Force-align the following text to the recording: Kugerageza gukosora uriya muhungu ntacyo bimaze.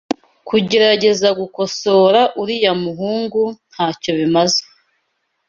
Kugerageza 0.47 1.27
gukosora 1.39 2.21
uriya 2.41 2.73
muhungu 2.83 3.41
ntacyo 3.71 4.11
bimaze. 4.19 4.61